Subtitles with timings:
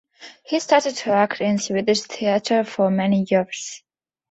[0.43, 3.83] He started to act in Swedish theatre for many years.